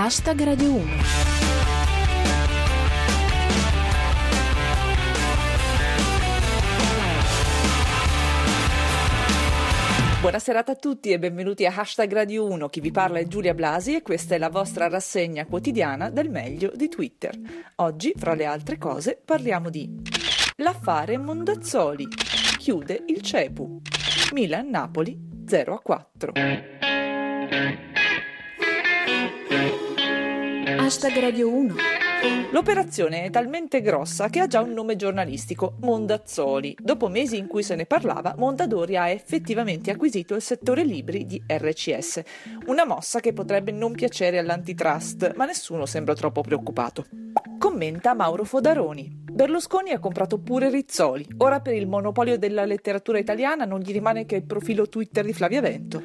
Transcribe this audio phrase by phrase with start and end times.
[0.00, 0.84] Hashtag Radio 1.
[10.20, 12.68] Buonasera a tutti e benvenuti a Hashtag Radio 1.
[12.68, 16.70] Chi vi parla è Giulia Blasi e questa è la vostra rassegna quotidiana del meglio
[16.76, 17.36] di Twitter.
[17.74, 20.00] Oggi, fra le altre cose, parliamo di
[20.58, 22.06] L'affare Mondazzoli.
[22.56, 23.80] Chiude il CEPU.
[24.30, 26.32] Milan-Napoli 0 a 4.
[30.88, 31.74] Hashtag Radio 1.
[32.50, 36.74] L'operazione è talmente grossa che ha già un nome giornalistico, Mondazzoli.
[36.80, 41.42] Dopo mesi in cui se ne parlava, Mondadori ha effettivamente acquisito il settore libri di
[41.46, 42.22] RCS,
[42.68, 47.04] una mossa che potrebbe non piacere all'antitrust, ma nessuno sembra troppo preoccupato.
[47.58, 49.24] Commenta Mauro Fodaroni.
[49.30, 51.26] Berlusconi ha comprato pure Rizzoli.
[51.36, 55.34] Ora per il monopolio della letteratura italiana non gli rimane che il profilo Twitter di
[55.34, 56.02] Flavia Vento.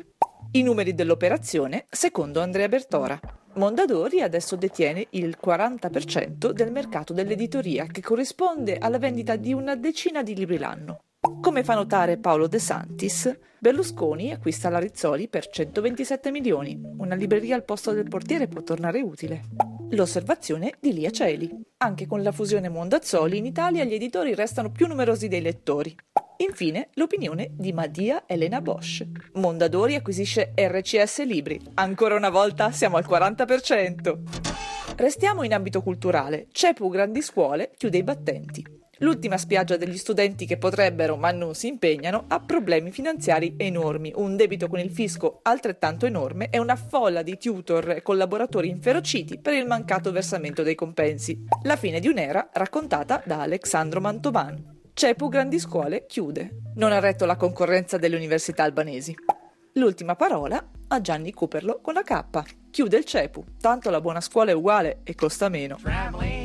[0.55, 3.19] I numeri dell'operazione, secondo Andrea Bertora.
[3.55, 10.21] Mondadori adesso detiene il 40% del mercato dell'editoria, che corrisponde alla vendita di una decina
[10.21, 11.05] di libri l'anno.
[11.41, 16.79] Come fa notare Paolo De Santis, Berlusconi acquista la Rizzoli per 127 milioni.
[16.97, 19.45] Una libreria al posto del portiere può tornare utile.
[19.89, 21.49] L'osservazione di Lia Celi.
[21.77, 25.95] Anche con la fusione Mondazzoli in Italia gli editori restano più numerosi dei lettori.
[26.37, 29.05] Infine, l'opinione di Madia Elena Bosch.
[29.33, 31.59] Mondadori acquisisce RCS Libri.
[31.75, 34.17] Ancora una volta siamo al 40%.
[34.95, 36.47] Restiamo in ambito culturale.
[36.51, 38.81] CEPU Grandi Scuole chiude i battenti.
[38.99, 44.35] L'ultima spiaggia degli studenti che potrebbero, ma non si impegnano, ha problemi finanziari enormi, un
[44.35, 49.53] debito con il fisco altrettanto enorme e una folla di tutor e collaboratori inferociti per
[49.55, 51.45] il mancato versamento dei compensi.
[51.63, 54.82] La fine di un'era raccontata da Alexandro Mantovan.
[54.95, 56.61] CEPU Grandi Scuole chiude.
[56.75, 59.15] Non ha retto la concorrenza delle università albanesi.
[59.73, 62.69] L'ultima parola a Gianni Cooperlo con la K.
[62.69, 65.77] Chiude il CEPU, tanto la buona scuola è uguale e costa meno.
[65.81, 66.42] Traveling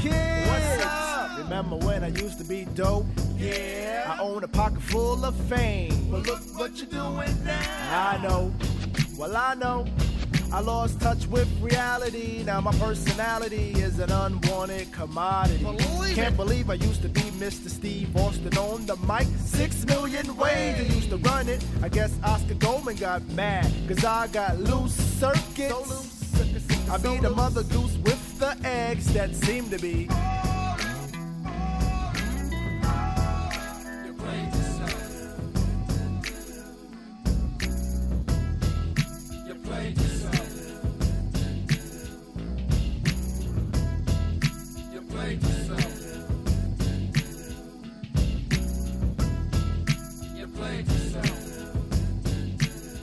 [0.00, 0.48] Hey yo, kid.
[0.48, 1.38] What's up?
[1.38, 3.06] Remember when I used to be dope?
[3.36, 6.10] Yeah, I own a pocket full of fame.
[6.10, 8.14] but look what you're doing now.
[8.14, 8.52] I know.
[9.18, 9.86] Well, I know.
[10.52, 12.42] I lost touch with reality.
[12.44, 15.62] Now my personality is an unwanted commodity.
[15.62, 16.36] Believe Can't it.
[16.36, 17.68] believe I used to be Mr.
[17.70, 19.28] Steve Austin on the mic.
[19.38, 21.64] Six million ways I used to run it.
[21.82, 23.70] I guess Oscar Goldman got mad.
[23.86, 25.70] Cause I got loose circuits.
[25.70, 28.19] So loose, I so be the mother goose with
[28.64, 30.08] eggs that seem to be.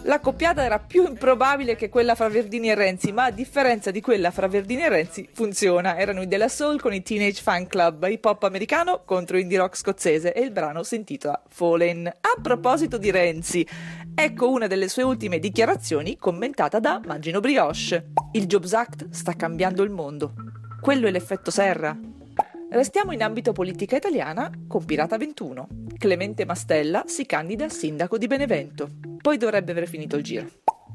[0.08, 4.00] La coppiata era più improbabile che quella fra Verdini e Renzi, ma a differenza di
[4.00, 5.98] quella fra Verdini e Renzi funziona.
[5.98, 9.76] Erano i della Soul con i Teenage Fan Club, hip hop americano contro indie rock
[9.76, 12.08] scozzese e il brano si intitola Fallen.
[12.08, 13.68] A proposito di Renzi,
[14.16, 18.12] ecco una delle sue ultime dichiarazioni commentata da Magino Brioche.
[18.32, 20.32] Il Jobs Act sta cambiando il mondo.
[20.80, 21.94] Quello è l'effetto serra.
[22.70, 25.68] Restiamo in ambito politica italiana con Pirata 21.
[25.98, 28.90] Clemente Mastella si candida a sindaco di Benevento.
[29.28, 30.48] Poi dovrebbe aver finito il giro.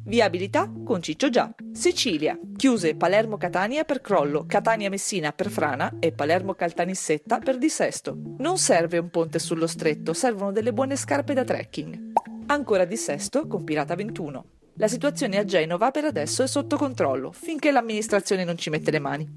[0.06, 1.54] Viabilità con Ciccio Già.
[1.70, 2.38] Sicilia.
[2.56, 8.16] Chiuse Palermo-Catania per crollo, Catania-Messina per frana e Palermo-Caltanissetta per dissesto.
[8.38, 12.12] Non serve un ponte sullo stretto, servono delle buone scarpe da trekking.
[12.46, 14.44] Ancora dissesto con Pirata 21.
[14.76, 18.98] La situazione a Genova per adesso è sotto controllo, finché l'amministrazione non ci mette le
[18.98, 19.28] mani.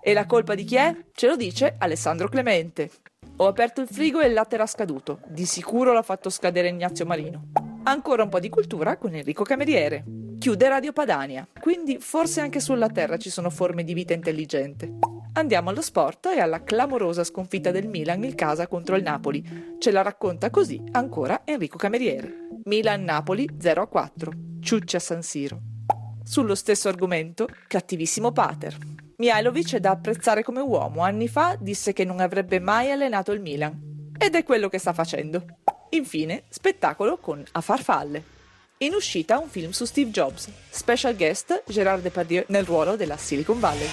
[0.00, 0.96] E la colpa di chi è?
[1.14, 2.92] Ce lo dice Alessandro Clemente.
[3.38, 5.18] Ho aperto il frigo e il latte era scaduto.
[5.26, 7.65] Di sicuro l'ha fatto scadere Ignazio Marino.
[7.88, 10.02] Ancora un po' di cultura con Enrico Cameriere.
[10.40, 14.94] Chiude Radio Padania, quindi forse anche sulla Terra ci sono forme di vita intelligente.
[15.34, 19.76] Andiamo allo sport e alla clamorosa sconfitta del Milan in casa contro il Napoli.
[19.78, 22.48] Ce la racconta così ancora Enrico Cameriere.
[22.64, 24.58] Milan-Napoli 0-4.
[24.58, 25.60] Ciuccia San Siro.
[26.24, 28.76] Sullo stesso argomento, cattivissimo Pater.
[29.18, 31.02] Mihailovic è da apprezzare come uomo.
[31.02, 34.10] Anni fa disse che non avrebbe mai allenato il Milan.
[34.18, 35.44] Ed è quello che sta facendo.
[35.90, 38.34] Infine, spettacolo con A farfalle.
[38.78, 40.48] In uscita un film su Steve Jobs.
[40.70, 43.88] Special guest Gérard Depardieu nel ruolo della Silicon Valley.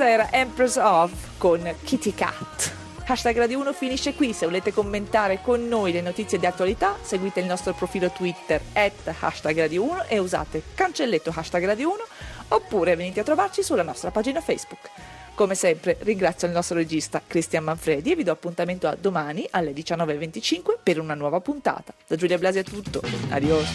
[0.00, 2.72] Questa era Empress of con Kitty Cat.
[3.04, 7.40] Hashtag Radio 1 finisce qui, se volete commentare con noi le notizie di attualità seguite
[7.40, 11.98] il nostro profilo Twitter at hashtag Radio 1 e usate cancelletto hashtag Radio 1
[12.48, 14.88] oppure venite a trovarci sulla nostra pagina Facebook.
[15.34, 19.72] Come sempre ringrazio il nostro regista Cristian Manfredi e vi do appuntamento a domani alle
[19.72, 21.92] 19.25 per una nuova puntata.
[22.06, 23.68] Da Giulia Blasi è tutto, adios!